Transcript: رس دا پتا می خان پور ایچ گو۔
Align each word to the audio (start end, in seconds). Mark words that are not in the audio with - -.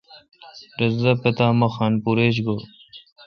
رس 0.79 0.93
دا 1.03 1.13
پتا 1.21 1.45
می 1.59 1.67
خان 1.73 1.93
پور 2.03 2.17
ایچ 2.23 2.37
گو۔ 2.45 2.55